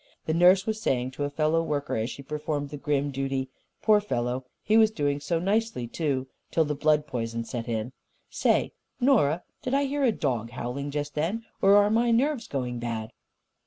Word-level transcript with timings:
The 0.25 0.33
nurse 0.33 0.65
was 0.65 0.81
saying 0.81 1.11
to 1.11 1.25
a 1.25 1.29
fellow 1.29 1.61
worker, 1.61 1.95
as 1.95 2.09
she 2.09 2.23
performed 2.23 2.69
the 2.71 2.77
grim 2.77 3.11
duty: 3.11 3.49
"Poor 3.83 4.01
fellow! 4.01 4.45
He 4.63 4.75
was 4.75 4.89
doing 4.89 5.19
so 5.19 5.37
nicely, 5.37 5.85
too, 5.85 6.25
till 6.49 6.65
the 6.65 6.73
blood 6.73 7.05
poison 7.05 7.43
set 7.43 7.69
in.... 7.69 7.91
Say, 8.27 8.71
Nora, 8.99 9.43
did 9.61 9.75
I 9.75 9.83
hear 9.83 10.03
a 10.03 10.11
dog 10.11 10.49
howling, 10.49 10.89
just 10.89 11.13
then, 11.13 11.45
or 11.61 11.75
are 11.75 11.91
my 11.91 12.09
nerves 12.09 12.47
going 12.47 12.79
bad?") 12.79 13.11